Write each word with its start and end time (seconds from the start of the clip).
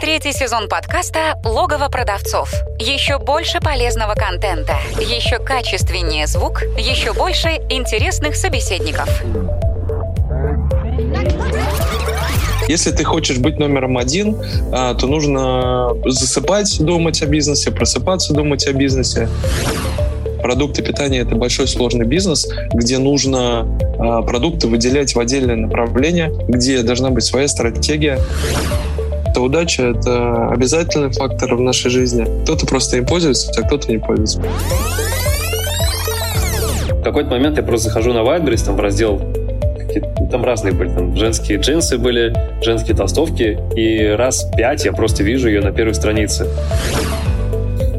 Третий 0.00 0.32
сезон 0.32 0.66
подкаста 0.66 1.38
«Логово 1.44 1.88
продавцов». 1.88 2.50
Еще 2.78 3.18
больше 3.18 3.60
полезного 3.60 4.14
контента, 4.14 4.76
еще 4.98 5.38
качественнее 5.38 6.26
звук, 6.26 6.62
еще 6.78 7.12
больше 7.12 7.48
интересных 7.68 8.34
собеседников. 8.34 9.08
Если 12.66 12.92
ты 12.92 13.04
хочешь 13.04 13.36
быть 13.36 13.58
номером 13.58 13.98
один, 13.98 14.38
а, 14.72 14.94
то 14.94 15.06
нужно 15.06 15.90
засыпать, 16.06 16.80
думать 16.80 17.20
о 17.22 17.26
бизнесе, 17.26 17.70
просыпаться, 17.70 18.32
думать 18.32 18.66
о 18.66 18.72
бизнесе. 18.72 19.28
Продукты 20.42 20.82
питания— 20.82 21.18
это 21.20 21.34
большой 21.34 21.68
сложный 21.68 22.06
бизнес, 22.06 22.48
где 22.72 22.96
нужно 22.96 23.66
а, 23.98 24.22
продукты 24.22 24.66
выделять 24.66 25.14
в 25.14 25.20
отдельное 25.20 25.56
направление, 25.56 26.32
где 26.48 26.82
должна 26.82 27.10
быть 27.10 27.24
своя 27.24 27.48
стратегия. 27.48 28.18
Это 29.30 29.42
удача, 29.42 29.84
это 29.84 30.48
обязательный 30.48 31.12
фактор 31.12 31.54
в 31.54 31.60
нашей 31.60 31.88
жизни. 31.88 32.26
Кто-то 32.42 32.66
просто 32.66 32.96
им 32.96 33.06
пользуется, 33.06 33.52
а 33.56 33.62
кто-то 33.62 33.88
не 33.88 33.98
пользуется. 33.98 34.42
В 36.88 37.02
какой-то 37.04 37.30
момент 37.30 37.56
я 37.56 37.62
просто 37.62 37.90
захожу 37.90 38.12
на 38.12 38.18
Wildberries, 38.18 38.64
там 38.64 38.76
в 38.76 38.80
раздел 38.80 39.20
там 40.30 40.44
разные 40.44 40.72
были, 40.72 40.90
там 40.90 41.16
женские 41.16 41.58
джинсы 41.58 41.98
были, 41.98 42.32
женские 42.62 42.96
толстовки, 42.96 43.58
и 43.74 44.06
раз 44.16 44.48
пять 44.56 44.84
я 44.84 44.92
просто 44.92 45.24
вижу 45.24 45.48
ее 45.48 45.60
на 45.60 45.72
первой 45.72 45.94
странице. 45.94 46.46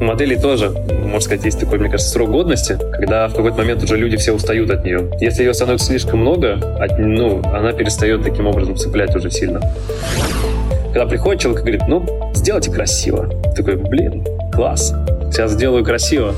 У 0.00 0.04
моделей 0.04 0.36
тоже, 0.36 0.70
можно 0.70 1.20
сказать, 1.20 1.44
есть 1.44 1.60
такой, 1.60 1.78
мне 1.78 1.90
кажется, 1.90 2.12
срок 2.12 2.30
годности, 2.30 2.78
когда 2.92 3.28
в 3.28 3.34
какой-то 3.34 3.58
момент 3.58 3.82
уже 3.82 3.96
люди 3.96 4.16
все 4.16 4.32
устают 4.32 4.70
от 4.70 4.84
нее. 4.84 5.10
Если 5.20 5.42
ее 5.42 5.52
становится 5.52 5.86
слишком 5.86 6.20
много, 6.20 6.54
от, 6.78 6.98
ну, 6.98 7.42
она 7.52 7.72
перестает 7.72 8.22
таким 8.22 8.46
образом 8.46 8.76
цеплять 8.76 9.14
уже 9.16 9.30
сильно. 9.30 9.60
Когда 10.92 11.06
приходит 11.06 11.40
человек 11.40 11.60
и 11.60 11.62
говорит, 11.62 11.82
ну, 11.86 12.32
сделайте 12.34 12.72
красиво. 12.72 13.30
Такой, 13.54 13.76
блин, 13.76 14.26
класс, 14.52 14.92
сейчас 15.30 15.52
сделаю 15.52 15.84
красиво. 15.84 16.34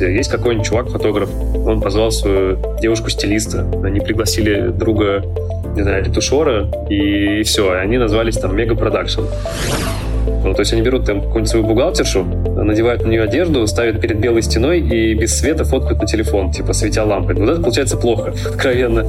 Есть 0.00 0.30
какой-нибудь 0.30 0.66
чувак-фотограф, 0.66 1.28
он 1.66 1.80
позвал 1.80 2.10
свою 2.10 2.58
девушку-стилиста, 2.80 3.66
они 3.84 4.00
пригласили 4.00 4.68
друга, 4.68 5.24
не 5.74 5.82
знаю, 5.82 6.04
ретушера, 6.04 6.70
и 6.88 7.42
все, 7.42 7.74
и 7.74 7.78
они 7.78 7.98
назвались 7.98 8.38
там 8.38 8.56
Мега 8.56 8.74
Продакшн. 8.74 9.22
Ну, 10.44 10.54
то 10.54 10.60
есть 10.60 10.72
они 10.72 10.82
берут 10.82 11.04
там 11.04 11.20
какую-нибудь 11.20 11.50
свою 11.50 11.66
бухгалтершу, 11.66 12.24
надевают 12.24 13.02
на 13.02 13.08
нее 13.08 13.24
одежду, 13.24 13.66
ставят 13.66 14.00
перед 14.00 14.18
белой 14.18 14.42
стеной 14.42 14.80
и 14.80 15.14
без 15.14 15.36
света 15.36 15.64
фоткают 15.64 16.00
на 16.00 16.06
телефон, 16.06 16.52
типа 16.52 16.72
светя 16.72 17.04
лампой. 17.04 17.34
Вот 17.34 17.48
это 17.48 17.60
получается 17.60 17.96
плохо, 17.96 18.32
откровенно 18.46 19.04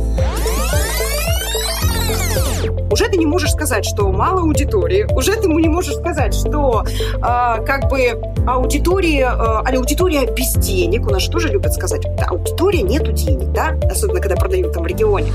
уже 2.91 3.08
ты 3.08 3.17
не 3.17 3.25
можешь 3.25 3.52
сказать, 3.52 3.85
что 3.85 4.11
мало 4.11 4.41
аудитории, 4.41 5.08
уже 5.16 5.35
ты 5.35 5.47
не 5.47 5.67
можешь 5.67 5.95
сказать, 5.95 6.33
что 6.33 6.83
э, 6.85 7.19
как 7.19 7.89
бы 7.89 8.19
аудитория, 8.47 9.31
э, 9.31 9.75
аудитория 9.75 10.25
без 10.25 10.53
денег, 10.53 11.07
у 11.07 11.09
нас 11.11 11.23
же 11.23 11.31
тоже 11.31 11.50
любят 11.50 11.73
сказать, 11.73 12.02
да, 12.17 12.25
аудитория 12.30 12.81
нету 12.81 13.11
денег, 13.11 13.52
да, 13.52 13.75
особенно 13.89 14.19
когда 14.19 14.35
продают 14.35 14.73
там 14.73 14.83
в 14.83 14.88
регионе 14.88 15.31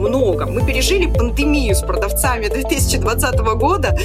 много. 0.00 0.46
Мы 0.46 0.64
пережили 0.66 1.06
пандемию 1.06 1.74
с 1.74 1.82
продавцами 1.82 2.48
2020 2.48 3.38
года, 3.38 3.96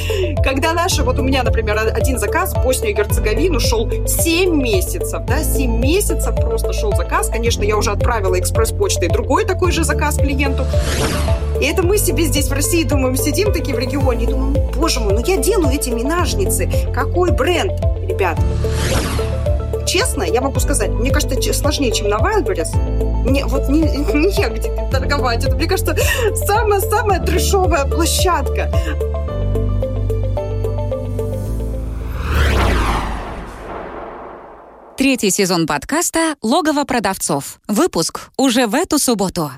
когда 0.44 0.74
наши, 0.74 1.04
вот 1.04 1.18
у 1.20 1.24
меня, 1.24 1.44
например, 1.44 1.80
один 1.94 2.20
заказ 2.20 2.54
в 2.54 2.64
Боснию 2.64 2.92
и 2.92 2.94
Герцеговину 2.94 3.60
шел 3.60 3.90
7 3.90 4.54
месяцев, 4.54 5.26
да, 5.26 5.42
7 5.44 5.80
месяцев 5.80 6.36
просто 6.36 6.74
шел 6.74 6.94
заказ. 6.96 7.30
Конечно, 7.30 7.64
я 7.64 7.78
уже 7.78 7.92
отправила 7.92 8.38
экспресс-почтой 8.40 9.08
другой 9.08 9.46
такой 9.46 9.72
же 9.72 9.84
заказ 9.84 10.18
клиенту. 10.18 10.66
И 11.62 11.66
это 11.66 11.84
мы 11.84 11.98
себе 11.98 12.26
здесь 12.26 12.48
в 12.48 12.54
России 12.54 12.84
думаем, 12.84 13.16
сидим 13.16 13.54
такие 13.54 13.76
в 13.76 13.80
регионе 13.80 14.26
и 14.26 14.28
думаем, 14.28 14.72
боже 14.76 15.00
мой, 15.00 15.14
ну 15.14 15.24
я 15.26 15.38
делаю 15.38 15.74
эти 15.74 15.90
минажницы. 15.90 16.70
Какой 16.94 17.32
бренд, 17.32 17.80
ребят? 18.08 18.38
Честно, 19.86 20.24
я 20.24 20.42
могу 20.42 20.60
сказать, 20.60 20.90
мне 20.90 21.12
кажется, 21.12 21.54
сложнее, 21.54 21.92
чем 21.92 22.10
на 22.10 22.16
Wildberries. 22.16 23.30
Не, 23.30 23.46
вот 23.46 23.70
не, 23.70 23.82
не 23.82 24.50
где 24.50 24.90
торговать. 24.92 25.46
Это, 25.46 25.56
мне 25.56 25.68
кажется, 25.68 25.96
самая-самая 26.46 27.20
трешовая 27.20 27.86
площадка. 27.86 28.72
Третий 34.98 35.30
сезон 35.30 35.68
подкаста 35.68 36.36
«Логово 36.42 36.84
продавцов». 36.84 37.60
Выпуск 37.68 38.32
уже 38.38 38.66
в 38.66 38.74
эту 38.74 38.98
субботу. 38.98 39.52